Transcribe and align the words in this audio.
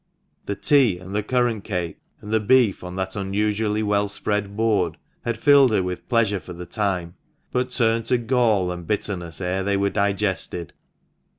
The 0.47 0.55
tea, 0.55 0.97
and 0.97 1.13
the 1.15 1.21
currant 1.21 1.63
cake, 1.63 1.99
and 2.21 2.31
the 2.31 2.39
beef, 2.39 2.83
on 2.83 2.95
that 2.95 3.15
unusually 3.15 3.83
well 3.83 4.07
spread 4.07 4.57
board, 4.57 4.97
had 5.23 5.37
filled 5.37 5.69
her 5.69 5.83
with 5.83 6.09
pleasure 6.09 6.39
for 6.39 6.53
the 6.53 6.65
time, 6.65 7.13
but 7.51 7.69
turned 7.69 8.07
to 8.07 8.17
gall 8.17 8.71
and 8.71 8.87
bitterness 8.87 9.39
ere 9.39 9.61
they 9.61 9.77
were 9.77 9.91
digested. 9.91 10.73